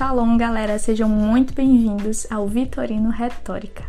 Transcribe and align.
Shalom, 0.00 0.38
galera, 0.38 0.78
sejam 0.78 1.10
muito 1.10 1.52
bem-vindos 1.52 2.26
ao 2.30 2.48
Vitorino 2.48 3.10
Retórica. 3.10 3.84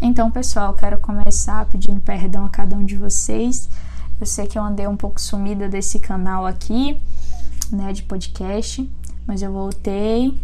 Então, 0.00 0.32
pessoal, 0.32 0.74
quero 0.74 0.98
começar 0.98 1.64
pedindo 1.66 2.00
perdão 2.00 2.44
a 2.44 2.48
cada 2.48 2.74
um 2.74 2.84
de 2.84 2.96
vocês. 2.96 3.70
Eu 4.20 4.26
sei 4.26 4.48
que 4.48 4.58
eu 4.58 4.64
andei 4.64 4.88
um 4.88 4.96
pouco 4.96 5.20
sumida 5.20 5.68
desse 5.68 6.00
canal 6.00 6.44
aqui, 6.44 7.00
né, 7.70 7.92
de 7.92 8.02
podcast, 8.02 8.90
mas 9.24 9.40
eu 9.40 9.52
voltei 9.52 10.36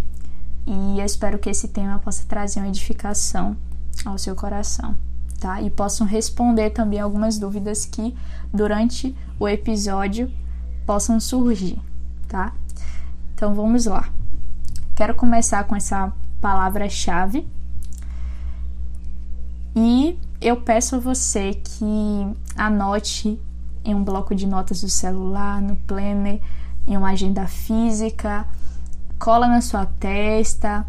e 0.64 1.00
eu 1.00 1.04
espero 1.04 1.40
que 1.40 1.50
esse 1.50 1.66
tema 1.66 1.98
possa 1.98 2.24
trazer 2.28 2.60
uma 2.60 2.68
edificação 2.68 3.56
ao 4.04 4.16
seu 4.16 4.36
coração, 4.36 4.96
tá? 5.40 5.60
E 5.60 5.70
possam 5.70 6.06
responder 6.06 6.70
também 6.70 7.00
algumas 7.00 7.36
dúvidas 7.36 7.84
que 7.84 8.14
durante 8.54 9.12
o 9.40 9.48
episódio 9.48 10.30
possam 10.86 11.18
surgir, 11.18 11.78
tá? 12.28 12.52
Então 13.34 13.54
vamos 13.54 13.86
lá. 13.86 14.08
Quero 14.94 15.14
começar 15.14 15.64
com 15.64 15.76
essa 15.76 16.12
palavra-chave 16.40 17.46
e 19.74 20.18
eu 20.40 20.56
peço 20.56 20.96
a 20.96 20.98
você 20.98 21.52
que 21.52 22.26
anote 22.56 23.38
em 23.84 23.94
um 23.94 24.02
bloco 24.02 24.34
de 24.34 24.46
notas 24.46 24.80
do 24.80 24.88
celular, 24.88 25.60
no 25.60 25.76
planner, 25.76 26.40
em 26.86 26.96
uma 26.96 27.10
agenda 27.10 27.46
física, 27.46 28.46
cola 29.18 29.46
na 29.48 29.60
sua 29.60 29.84
testa, 29.84 30.86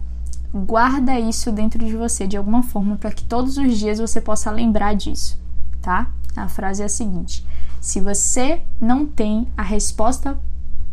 guarda 0.53 1.19
isso 1.19 1.52
dentro 1.52 1.83
de 1.83 1.95
você 1.95 2.25
de 2.25 2.38
alguma 2.38 2.63
forma 2.63 2.95
para 2.95 3.11
que 3.11 3.23
todos 3.23 3.57
os 3.57 3.77
dias 3.77 3.99
você 3.99 4.21
possa 4.21 4.52
lembrar 4.52 4.95
disso, 4.95 5.39
tá? 5.81 6.09
A 6.35 6.47
frase 6.47 6.81
é 6.81 6.85
a 6.85 6.89
seguinte: 6.89 7.45
se 7.87 8.01
você 8.01 8.63
não 8.81 9.05
tem 9.05 9.47
a 9.55 9.61
resposta 9.63 10.38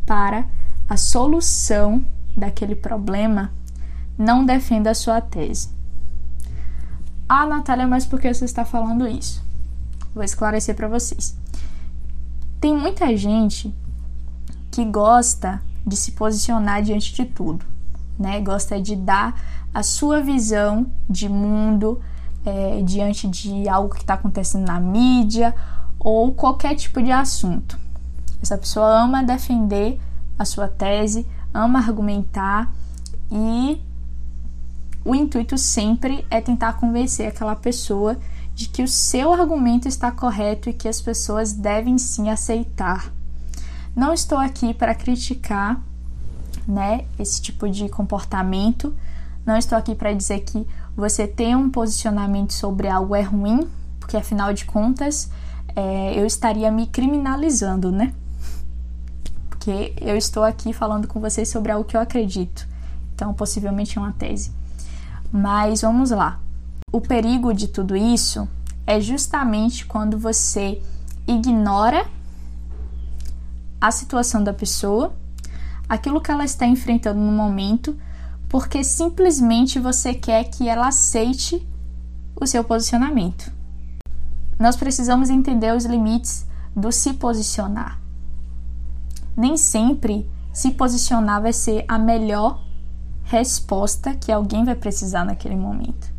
para 0.06 0.46
a 0.88 0.96
solução 0.96 2.06
daquele 2.36 2.76
problema, 2.76 3.52
não 4.16 4.46
defenda 4.46 4.92
a 4.92 4.94
sua 4.94 5.20
tese. 5.20 5.70
Ah, 7.28 7.46
Natália, 7.46 7.84
mas 7.84 8.06
por 8.06 8.20
que 8.20 8.32
você 8.32 8.44
está 8.44 8.64
falando 8.64 9.08
isso? 9.08 9.42
Vou 10.14 10.22
esclarecer 10.22 10.76
para 10.76 10.86
vocês. 10.86 11.36
Tem 12.60 12.72
muita 12.72 13.16
gente 13.16 13.74
que 14.70 14.84
gosta 14.84 15.60
de 15.84 15.96
se 15.96 16.12
posicionar 16.12 16.80
diante 16.80 17.12
de 17.12 17.24
tudo, 17.24 17.66
né? 18.16 18.40
Gosta 18.40 18.80
de 18.80 18.94
dar 18.94 19.34
a 19.74 19.82
sua 19.82 20.20
visão 20.20 20.86
de 21.10 21.28
mundo 21.28 22.00
é, 22.46 22.82
diante 22.82 23.26
de 23.26 23.68
algo 23.68 23.92
que 23.92 24.02
está 24.02 24.14
acontecendo 24.14 24.64
na 24.64 24.78
mídia 24.78 25.52
ou 26.04 26.34
qualquer 26.34 26.76
tipo 26.76 27.02
de 27.02 27.10
assunto. 27.10 27.78
Essa 28.42 28.58
pessoa 28.58 29.02
ama 29.02 29.24
defender 29.24 29.98
a 30.38 30.44
sua 30.44 30.68
tese, 30.68 31.26
ama 31.52 31.78
argumentar 31.78 32.70
e 33.32 33.82
o 35.02 35.14
intuito 35.14 35.56
sempre 35.56 36.26
é 36.30 36.42
tentar 36.42 36.74
convencer 36.74 37.26
aquela 37.26 37.56
pessoa 37.56 38.18
de 38.54 38.68
que 38.68 38.82
o 38.82 38.88
seu 38.88 39.32
argumento 39.32 39.88
está 39.88 40.10
correto 40.12 40.68
e 40.68 40.74
que 40.74 40.88
as 40.88 41.00
pessoas 41.00 41.54
devem 41.54 41.96
sim 41.96 42.28
aceitar. 42.28 43.10
Não 43.96 44.12
estou 44.12 44.38
aqui 44.38 44.74
para 44.74 44.94
criticar, 44.94 45.80
né, 46.68 47.06
esse 47.18 47.40
tipo 47.40 47.68
de 47.68 47.88
comportamento. 47.88 48.94
Não 49.44 49.56
estou 49.56 49.76
aqui 49.76 49.94
para 49.94 50.12
dizer 50.12 50.40
que 50.40 50.66
você 50.96 51.26
ter 51.26 51.56
um 51.56 51.70
posicionamento 51.70 52.52
sobre 52.52 52.88
algo 52.88 53.14
é 53.14 53.22
ruim, 53.22 53.68
porque 53.98 54.16
afinal 54.16 54.52
de 54.52 54.64
contas 54.64 55.30
é, 55.76 56.18
eu 56.18 56.24
estaria 56.24 56.70
me 56.70 56.86
criminalizando, 56.86 57.90
né? 57.90 58.14
Porque 59.48 59.94
eu 60.00 60.16
estou 60.16 60.44
aqui 60.44 60.72
falando 60.72 61.08
com 61.08 61.20
vocês 61.20 61.48
sobre 61.48 61.72
algo 61.72 61.84
que 61.84 61.96
eu 61.96 62.00
acredito. 62.00 62.68
Então, 63.14 63.32
possivelmente 63.32 63.98
é 63.98 64.00
uma 64.00 64.12
tese. 64.12 64.52
Mas 65.32 65.80
vamos 65.80 66.10
lá. 66.10 66.38
O 66.92 67.00
perigo 67.00 67.52
de 67.52 67.68
tudo 67.68 67.96
isso 67.96 68.48
é 68.86 69.00
justamente 69.00 69.86
quando 69.86 70.18
você 70.18 70.80
ignora 71.26 72.06
a 73.80 73.90
situação 73.90 74.44
da 74.44 74.52
pessoa, 74.52 75.14
aquilo 75.88 76.20
que 76.20 76.30
ela 76.30 76.44
está 76.44 76.66
enfrentando 76.66 77.18
no 77.18 77.32
momento, 77.32 77.98
porque 78.48 78.84
simplesmente 78.84 79.78
você 79.78 80.14
quer 80.14 80.44
que 80.44 80.68
ela 80.68 80.88
aceite 80.88 81.66
o 82.36 82.46
seu 82.46 82.62
posicionamento 82.62 83.53
nós 84.58 84.76
precisamos 84.76 85.30
entender 85.30 85.74
os 85.74 85.84
limites 85.84 86.46
do 86.74 86.90
se 86.90 87.14
posicionar. 87.14 87.98
Nem 89.36 89.56
sempre 89.56 90.28
se 90.52 90.70
posicionar 90.70 91.42
vai 91.42 91.52
ser 91.52 91.84
a 91.88 91.98
melhor 91.98 92.62
resposta 93.24 94.14
que 94.14 94.30
alguém 94.30 94.64
vai 94.64 94.74
precisar 94.74 95.24
naquele 95.24 95.56
momento. 95.56 96.12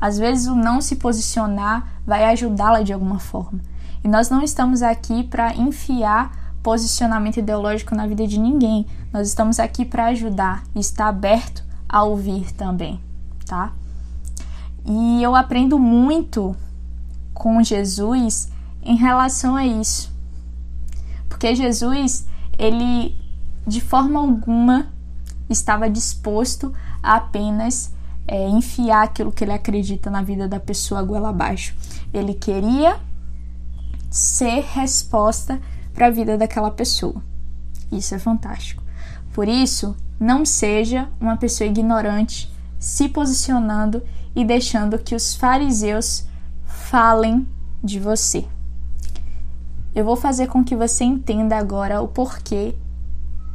Às 0.00 0.18
vezes, 0.18 0.46
o 0.46 0.54
não 0.54 0.80
se 0.80 0.96
posicionar 0.96 2.00
vai 2.06 2.24
ajudá-la 2.24 2.82
de 2.82 2.92
alguma 2.92 3.18
forma. 3.18 3.60
E 4.02 4.08
nós 4.08 4.30
não 4.30 4.42
estamos 4.42 4.82
aqui 4.82 5.24
para 5.24 5.54
enfiar 5.54 6.54
posicionamento 6.62 7.38
ideológico 7.38 7.94
na 7.94 8.06
vida 8.06 8.26
de 8.26 8.38
ninguém. 8.38 8.86
Nós 9.12 9.28
estamos 9.28 9.58
aqui 9.58 9.84
para 9.84 10.06
ajudar 10.06 10.62
e 10.74 10.80
estar 10.80 11.08
aberto 11.08 11.64
a 11.88 12.02
ouvir 12.02 12.52
também, 12.52 13.00
tá? 13.44 13.72
E 14.86 15.22
eu 15.22 15.34
aprendo 15.34 15.78
muito 15.78 16.56
com 17.34 17.62
Jesus 17.62 18.50
em 18.82 18.96
relação 18.96 19.56
a 19.56 19.66
isso. 19.66 20.12
Porque 21.28 21.54
Jesus, 21.54 22.26
ele 22.58 23.16
de 23.66 23.80
forma 23.80 24.18
alguma 24.18 24.88
estava 25.48 25.88
disposto 25.88 26.72
a 27.02 27.16
apenas 27.16 27.92
é, 28.26 28.48
enfiar 28.48 29.02
aquilo 29.04 29.32
que 29.32 29.44
ele 29.44 29.52
acredita 29.52 30.10
na 30.10 30.22
vida 30.22 30.48
da 30.48 30.60
pessoa 30.60 31.02
goela 31.02 31.30
abaixo. 31.30 31.74
Ele 32.12 32.34
queria 32.34 32.98
ser 34.10 34.64
resposta 34.72 35.60
para 35.92 36.06
a 36.06 36.10
vida 36.10 36.36
daquela 36.36 36.70
pessoa. 36.70 37.22
Isso 37.90 38.14
é 38.14 38.18
fantástico. 38.18 38.82
Por 39.32 39.48
isso, 39.48 39.96
não 40.18 40.44
seja 40.44 41.08
uma 41.20 41.36
pessoa 41.36 41.68
ignorante 41.68 42.52
se 42.78 43.08
posicionando 43.08 44.02
e 44.34 44.44
deixando 44.44 44.98
que 44.98 45.14
os 45.14 45.34
fariseus 45.34 46.24
falem 46.90 47.46
de 47.84 48.00
você. 48.00 48.44
Eu 49.94 50.04
vou 50.04 50.16
fazer 50.16 50.48
com 50.48 50.64
que 50.64 50.74
você 50.74 51.04
entenda 51.04 51.56
agora 51.56 52.02
o 52.02 52.08
porquê 52.08 52.74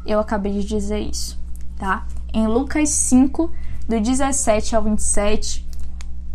eu 0.05 0.21
acabei 0.21 0.53
de 0.53 0.63
dizer 0.63 0.99
isso, 0.99 1.37
tá? 1.77 2.07
Em 2.33 2.47
Lucas 2.47 2.87
5, 2.87 3.51
do 3.89 3.99
17 3.99 4.73
ao 4.73 4.83
27, 4.83 5.67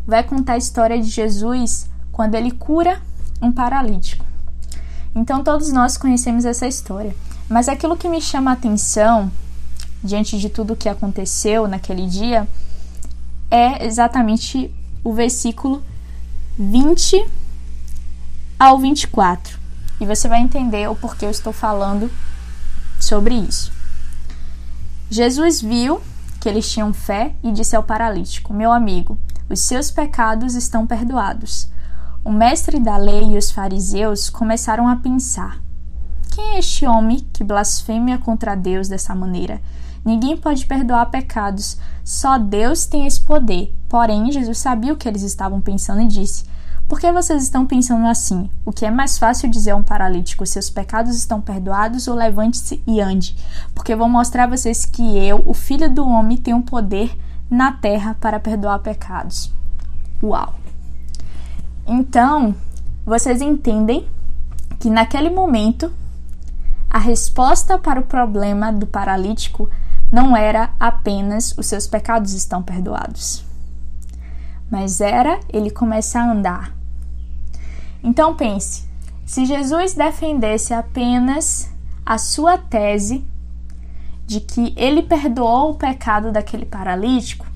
vai 0.06 0.22
contar 0.22 0.54
a 0.54 0.58
história 0.58 1.00
de 1.00 1.08
Jesus 1.08 1.88
quando 2.12 2.34
ele 2.34 2.50
cura 2.50 3.00
um 3.40 3.50
paralítico. 3.50 4.22
Então 5.14 5.42
todos 5.42 5.72
nós 5.72 5.96
conhecemos 5.96 6.44
essa 6.44 6.66
história, 6.66 7.16
mas 7.48 7.66
aquilo 7.66 7.96
que 7.96 8.10
me 8.10 8.20
chama 8.20 8.50
a 8.50 8.54
atenção 8.54 9.32
diante 10.04 10.38
de 10.38 10.50
tudo 10.50 10.74
o 10.74 10.76
que 10.76 10.88
aconteceu 10.88 11.66
naquele 11.66 12.06
dia 12.06 12.46
é 13.50 13.86
exatamente 13.86 14.70
o 15.02 15.14
versículo 15.14 15.82
20 16.58 17.28
ao 18.58 18.78
24. 18.78 19.58
E 20.00 20.06
você 20.06 20.28
vai 20.28 20.40
entender 20.40 20.88
o 20.88 20.96
porquê 20.96 21.26
eu 21.26 21.30
estou 21.30 21.52
falando 21.52 22.10
sobre 22.98 23.34
isso. 23.34 23.72
Jesus 25.10 25.60
viu 25.60 26.00
que 26.40 26.48
eles 26.48 26.70
tinham 26.70 26.92
fé 26.92 27.34
e 27.42 27.52
disse 27.52 27.76
ao 27.76 27.82
paralítico: 27.82 28.52
Meu 28.52 28.72
amigo, 28.72 29.18
os 29.48 29.60
seus 29.60 29.90
pecados 29.90 30.54
estão 30.54 30.86
perdoados. 30.86 31.68
O 32.24 32.30
mestre 32.30 32.78
da 32.78 32.96
lei 32.96 33.30
e 33.30 33.38
os 33.38 33.50
fariseus 33.50 34.30
começaram 34.30 34.86
a 34.86 34.96
pensar: 34.96 35.60
Quem 36.32 36.54
é 36.54 36.58
este 36.58 36.86
homem 36.86 37.26
que 37.32 37.42
blasfema 37.42 38.18
contra 38.18 38.54
Deus 38.54 38.88
dessa 38.88 39.14
maneira? 39.14 39.60
Ninguém 40.04 40.36
pode 40.36 40.64
perdoar 40.66 41.06
pecados, 41.06 41.76
só 42.04 42.38
Deus 42.38 42.86
tem 42.86 43.06
esse 43.06 43.20
poder. 43.20 43.74
Porém, 43.90 44.30
Jesus 44.30 44.58
sabia 44.58 44.92
o 44.92 44.96
que 44.96 45.08
eles 45.08 45.22
estavam 45.22 45.60
pensando 45.60 46.00
e 46.00 46.06
disse: 46.06 46.44
Por 46.88 47.00
que 47.00 47.10
vocês 47.10 47.42
estão 47.42 47.66
pensando 47.66 48.06
assim? 48.06 48.48
O 48.64 48.70
que 48.70 48.86
é 48.86 48.90
mais 48.90 49.18
fácil 49.18 49.50
dizer 49.50 49.72
a 49.72 49.76
um 49.76 49.82
paralítico: 49.82 50.46
Seus 50.46 50.70
pecados 50.70 51.16
estão 51.16 51.40
perdoados 51.40 52.06
ou 52.06 52.14
levante-se 52.14 52.80
e 52.86 53.00
ande? 53.00 53.36
Porque 53.74 53.96
vou 53.96 54.08
mostrar 54.08 54.44
a 54.44 54.56
vocês 54.56 54.86
que 54.86 55.18
eu, 55.18 55.42
o 55.44 55.52
filho 55.52 55.92
do 55.92 56.06
homem, 56.06 56.36
tenho 56.36 56.62
poder 56.62 57.18
na 57.50 57.72
terra 57.72 58.16
para 58.20 58.38
perdoar 58.38 58.78
pecados. 58.78 59.52
Uau! 60.22 60.54
Então, 61.84 62.54
vocês 63.04 63.42
entendem 63.42 64.06
que 64.78 64.88
naquele 64.88 65.30
momento 65.30 65.92
a 66.88 66.98
resposta 66.98 67.76
para 67.76 67.98
o 67.98 68.04
problema 68.04 68.72
do 68.72 68.86
paralítico 68.86 69.68
não 70.12 70.36
era 70.36 70.70
apenas 70.78 71.52
os 71.58 71.66
seus 71.66 71.88
pecados 71.88 72.34
estão 72.34 72.62
perdoados, 72.62 73.44
mas 74.70 75.00
era 75.00 75.40
ele 75.52 75.70
começar 75.70 76.22
a 76.22 76.32
andar. 76.32 76.76
Então 78.02 78.34
pense, 78.34 78.88
se 79.26 79.44
Jesus 79.44 79.94
defendesse 79.94 80.72
apenas 80.72 81.70
a 82.06 82.16
sua 82.16 82.56
tese 82.56 83.24
de 84.26 84.40
que 84.40 84.72
ele 84.76 85.02
perdoou 85.02 85.72
o 85.72 85.74
pecado 85.74 86.32
daquele 86.32 86.64
paralítico, 86.64 87.46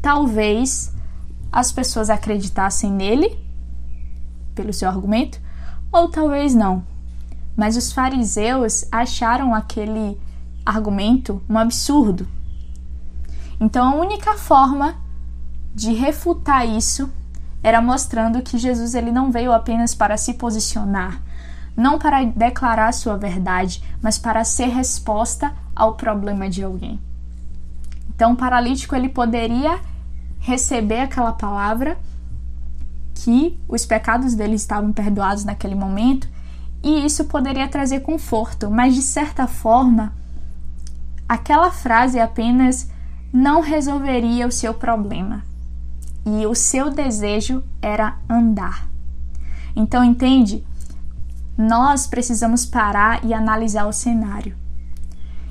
talvez 0.00 0.92
as 1.50 1.70
pessoas 1.70 2.08
acreditassem 2.08 2.90
nele, 2.90 3.38
pelo 4.54 4.72
seu 4.72 4.88
argumento, 4.88 5.40
ou 5.92 6.08
talvez 6.08 6.54
não. 6.54 6.84
Mas 7.56 7.76
os 7.76 7.92
fariseus 7.92 8.86
acharam 8.90 9.54
aquele 9.54 10.18
argumento 10.64 11.42
um 11.48 11.58
absurdo. 11.58 12.26
Então 13.60 13.86
a 13.86 13.94
única 13.94 14.34
forma 14.38 14.96
de 15.74 15.92
refutar 15.92 16.66
isso 16.66 17.10
era 17.62 17.80
mostrando 17.80 18.42
que 18.42 18.58
Jesus 18.58 18.94
ele 18.94 19.12
não 19.12 19.30
veio 19.30 19.52
apenas 19.52 19.94
para 19.94 20.16
se 20.16 20.34
posicionar, 20.34 21.20
não 21.76 21.98
para 21.98 22.24
declarar 22.24 22.92
sua 22.92 23.16
verdade, 23.16 23.82
mas 24.02 24.18
para 24.18 24.44
ser 24.44 24.66
resposta 24.66 25.54
ao 25.74 25.94
problema 25.94 26.50
de 26.50 26.62
alguém. 26.62 27.00
Então 28.14 28.32
o 28.32 28.36
paralítico 28.36 28.94
ele 28.94 29.08
poderia 29.08 29.80
receber 30.40 31.00
aquela 31.00 31.32
palavra 31.32 31.96
que 33.14 33.58
os 33.68 33.86
pecados 33.86 34.34
dele 34.34 34.56
estavam 34.56 34.92
perdoados 34.92 35.44
naquele 35.44 35.74
momento 35.74 36.28
e 36.82 37.04
isso 37.06 37.26
poderia 37.26 37.68
trazer 37.68 38.00
conforto, 38.00 38.68
mas 38.68 38.94
de 38.94 39.02
certa 39.02 39.46
forma 39.46 40.12
aquela 41.28 41.70
frase 41.70 42.18
apenas 42.18 42.90
não 43.32 43.60
resolveria 43.60 44.46
o 44.46 44.52
seu 44.52 44.74
problema. 44.74 45.51
E 46.24 46.46
o 46.46 46.54
seu 46.54 46.90
desejo 46.90 47.62
era 47.80 48.18
andar. 48.28 48.88
Então, 49.74 50.04
entende? 50.04 50.64
Nós 51.56 52.06
precisamos 52.06 52.64
parar 52.64 53.24
e 53.24 53.34
analisar 53.34 53.86
o 53.86 53.92
cenário. 53.92 54.56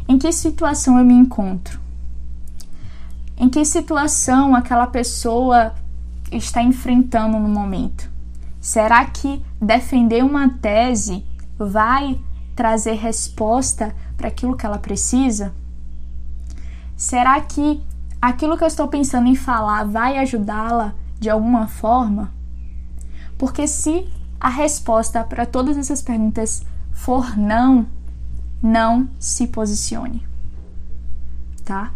Em 0.08 0.18
que 0.18 0.32
situação 0.32 0.98
eu 0.98 1.06
me 1.06 1.14
encontro? 1.14 1.80
Em 3.38 3.50
que 3.50 3.64
situação 3.66 4.56
aquela 4.56 4.88
pessoa 4.88 5.74
está 6.32 6.62
enfrentando 6.62 7.40
no 7.40 7.50
momento? 7.50 8.10
Será 8.60 9.06
que 9.06 9.44
defender 9.60 10.24
uma 10.24 10.50
tese 10.50 11.26
vai 11.58 12.20
trazer 12.56 12.94
resposta 12.94 13.96
para 14.16 14.28
aquilo 14.28 14.56
que 14.56 14.66
ela 14.66 14.78
precisa? 14.78 15.54
Será 16.96 17.42
que 17.42 17.82
aquilo 18.22 18.58
que 18.58 18.64
eu 18.64 18.68
estou 18.68 18.88
pensando 18.88 19.28
em 19.28 19.36
falar 19.36 19.84
vai 19.86 20.18
ajudá-la 20.20 20.94
de 21.20 21.30
alguma 21.30 21.68
forma? 21.68 22.32
Porque 23.38 23.68
se 23.68 24.08
a 24.40 24.50
resposta 24.50 25.24
para 25.24 25.46
todas 25.46 25.78
essas 25.78 26.02
perguntas 26.02 26.64
for 26.92 27.38
não, 27.38 27.88
não 28.62 29.10
se 29.20 29.48
posicione. 29.48 30.26
Tá? 31.66 31.92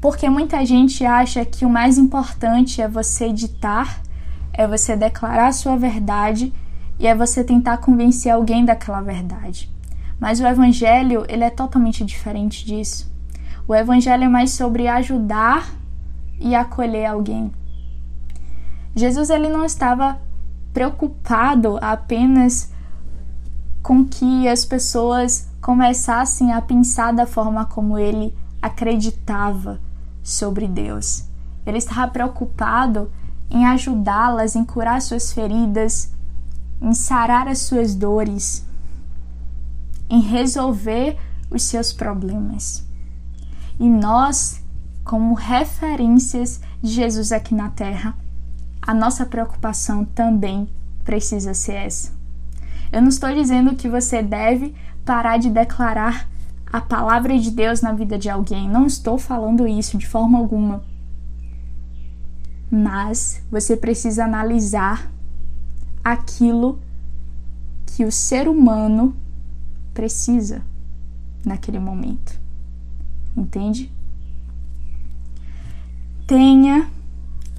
Porque 0.00 0.28
muita 0.28 0.64
gente 0.64 1.04
acha 1.04 1.44
que 1.44 1.64
o 1.64 1.70
mais 1.70 1.98
importante 1.98 2.80
é 2.80 2.88
você 2.88 3.32
ditar, 3.32 4.00
é 4.52 4.66
você 4.66 4.96
declarar 4.96 5.48
a 5.48 5.52
sua 5.52 5.76
verdade 5.76 6.52
e 6.98 7.06
é 7.06 7.14
você 7.14 7.44
tentar 7.44 7.78
convencer 7.78 8.32
alguém 8.32 8.64
daquela 8.64 9.00
verdade. 9.00 9.70
Mas 10.18 10.40
o 10.40 10.46
evangelho, 10.46 11.24
ele 11.28 11.44
é 11.44 11.50
totalmente 11.50 12.04
diferente 12.04 12.64
disso. 12.64 13.15
O 13.68 13.74
evangelho 13.74 14.24
é 14.24 14.28
mais 14.28 14.52
sobre 14.52 14.86
ajudar 14.86 15.68
e 16.38 16.54
acolher 16.54 17.06
alguém. 17.06 17.52
Jesus 18.94 19.28
ele 19.28 19.48
não 19.48 19.64
estava 19.64 20.18
preocupado 20.72 21.78
apenas 21.80 22.70
com 23.82 24.04
que 24.04 24.46
as 24.46 24.64
pessoas 24.64 25.48
começassem 25.60 26.52
a 26.52 26.60
pensar 26.60 27.12
da 27.12 27.26
forma 27.26 27.64
como 27.64 27.98
ele 27.98 28.34
acreditava 28.62 29.80
sobre 30.22 30.66
Deus. 30.68 31.24
Ele 31.64 31.78
estava 31.78 32.08
preocupado 32.08 33.10
em 33.50 33.66
ajudá-las, 33.66 34.54
em 34.54 34.64
curar 34.64 35.00
suas 35.02 35.32
feridas, 35.32 36.12
em 36.80 36.92
sarar 36.92 37.48
as 37.48 37.58
suas 37.60 37.94
dores, 37.94 38.64
em 40.08 40.20
resolver 40.20 41.16
os 41.50 41.62
seus 41.62 41.92
problemas. 41.92 42.84
E 43.78 43.88
nós, 43.88 44.62
como 45.04 45.34
referências 45.34 46.60
de 46.82 46.90
Jesus 46.90 47.32
aqui 47.32 47.54
na 47.54 47.68
Terra, 47.70 48.14
a 48.80 48.94
nossa 48.94 49.26
preocupação 49.26 50.04
também 50.04 50.68
precisa 51.04 51.54
ser 51.54 51.74
essa. 51.74 52.12
Eu 52.92 53.02
não 53.02 53.08
estou 53.08 53.32
dizendo 53.34 53.74
que 53.74 53.88
você 53.88 54.22
deve 54.22 54.74
parar 55.04 55.38
de 55.38 55.50
declarar 55.50 56.28
a 56.72 56.80
palavra 56.80 57.38
de 57.38 57.50
Deus 57.50 57.80
na 57.80 57.92
vida 57.92 58.18
de 58.18 58.28
alguém, 58.28 58.68
não 58.68 58.86
estou 58.86 59.18
falando 59.18 59.66
isso 59.66 59.96
de 59.96 60.06
forma 60.06 60.38
alguma. 60.38 60.82
Mas 62.70 63.42
você 63.50 63.76
precisa 63.76 64.24
analisar 64.24 65.10
aquilo 66.04 66.80
que 67.86 68.04
o 68.04 68.12
ser 68.12 68.48
humano 68.48 69.16
precisa 69.94 70.62
naquele 71.44 71.78
momento. 71.78 72.45
Entende? 73.36 73.92
Tenha 76.26 76.90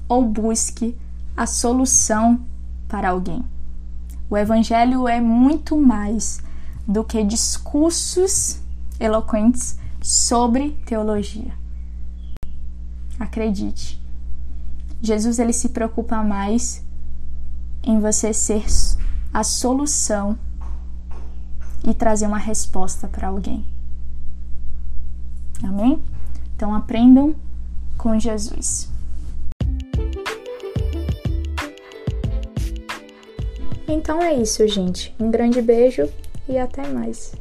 ou 0.08 0.24
busque 0.24 0.96
a 1.36 1.46
solução 1.46 2.40
para 2.88 3.10
alguém. 3.10 3.44
O 4.28 4.36
Evangelho 4.36 5.06
é 5.06 5.20
muito 5.20 5.80
mais 5.80 6.40
do 6.86 7.04
que 7.04 7.22
discursos 7.22 8.60
eloquentes 8.98 9.78
sobre 10.02 10.70
teologia. 10.84 11.52
Acredite. 13.18 14.00
Jesus 15.00 15.38
ele 15.38 15.52
se 15.52 15.68
preocupa 15.68 16.22
mais 16.22 16.84
em 17.82 18.00
você 18.00 18.32
ser 18.32 18.64
a 19.32 19.44
solução 19.44 20.38
e 21.84 21.94
trazer 21.94 22.26
uma 22.26 22.38
resposta 22.38 23.06
para 23.06 23.28
alguém. 23.28 23.64
Amém? 25.62 26.00
Então 26.54 26.74
aprendam 26.74 27.34
com 27.96 28.18
Jesus. 28.18 28.90
Então 33.86 34.22
é 34.22 34.34
isso, 34.34 34.66
gente. 34.68 35.14
Um 35.18 35.30
grande 35.30 35.62
beijo 35.62 36.08
e 36.48 36.58
até 36.58 36.86
mais. 36.86 37.34